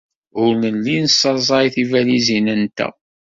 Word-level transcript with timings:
Ur 0.41 0.51
nelli 0.61 0.97
nessaẓay 1.03 1.67
tibalizin-nteɣ. 1.73 2.93